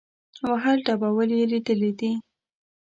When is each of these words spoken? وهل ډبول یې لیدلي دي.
وهل 0.49 0.77
ډبول 0.85 1.29
یې 1.37 1.45
لیدلي 1.51 1.91
دي. 1.99 2.11